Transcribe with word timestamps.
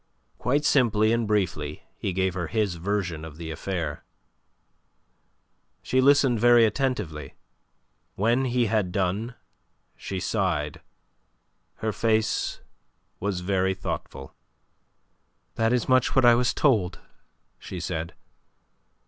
Quite 0.39 0.65
simply 0.65 1.13
and 1.13 1.27
briefly 1.27 1.83
he 1.95 2.11
gave 2.11 2.33
her 2.33 2.47
his 2.47 2.73
version 2.73 3.23
of 3.23 3.37
the 3.37 3.51
affair. 3.51 4.03
She 5.83 6.01
listened 6.01 6.39
very 6.39 6.65
attentively. 6.65 7.35
When 8.15 8.45
he 8.45 8.65
had 8.65 8.91
done 8.91 9.35
she 9.95 10.19
sighed; 10.19 10.81
her 11.85 11.91
face 11.91 12.61
was 13.19 13.41
very 13.41 13.75
thoughtful. 13.75 14.33
"That 15.53 15.71
is 15.71 15.87
much 15.87 16.15
what 16.15 16.25
I 16.25 16.33
was 16.33 16.51
told," 16.51 16.97
she 17.59 17.79
said. 17.79 18.15